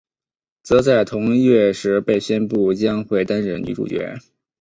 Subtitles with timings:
[0.63, 4.17] 则在同月时被宣布将会担任女主角。